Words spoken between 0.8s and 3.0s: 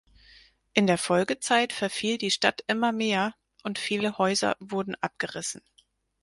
der Folgezeit verfiel die Stadt immer